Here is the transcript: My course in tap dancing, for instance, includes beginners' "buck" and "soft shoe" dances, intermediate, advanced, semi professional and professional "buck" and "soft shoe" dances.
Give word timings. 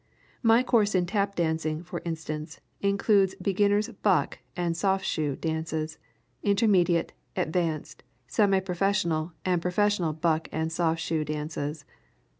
My 0.41 0.63
course 0.63 0.95
in 0.95 1.05
tap 1.05 1.35
dancing, 1.35 1.83
for 1.83 2.01
instance, 2.03 2.59
includes 2.79 3.35
beginners' 3.39 3.89
"buck" 4.01 4.39
and 4.57 4.75
"soft 4.75 5.05
shoe" 5.05 5.35
dances, 5.35 5.99
intermediate, 6.41 7.13
advanced, 7.35 8.01
semi 8.25 8.61
professional 8.61 9.33
and 9.45 9.61
professional 9.61 10.13
"buck" 10.13 10.47
and 10.51 10.71
"soft 10.71 11.01
shoe" 11.01 11.23
dances. 11.23 11.85